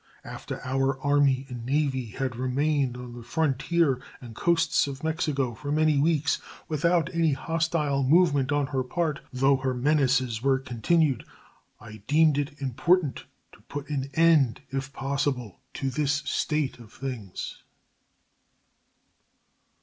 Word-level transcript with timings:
After 0.23 0.59
our 0.65 0.99
Army 1.01 1.45
and 1.47 1.63
Navy 1.63 2.07
had 2.07 2.35
remained 2.35 2.97
on 2.97 3.13
the 3.13 3.21
frontier 3.21 4.01
and 4.19 4.33
coasts 4.35 4.87
of 4.87 5.03
Mexico 5.03 5.53
for 5.53 5.71
many 5.71 5.99
weeks 5.99 6.41
without 6.67 7.13
any 7.13 7.33
hostile 7.33 8.01
movement 8.03 8.51
on 8.51 8.65
her 8.65 8.81
part, 8.83 9.19
though 9.31 9.57
her 9.57 9.75
menaces 9.75 10.41
were 10.41 10.57
continued, 10.57 11.23
I 11.79 11.97
deemed 12.07 12.39
it 12.39 12.59
important 12.59 13.25
to 13.51 13.61
put 13.69 13.89
an 13.91 14.09
end, 14.15 14.61
if 14.71 14.91
possible, 14.91 15.59
to 15.75 15.91
this 15.91 16.23
state 16.25 16.79
of 16.79 16.91
things. 16.91 17.61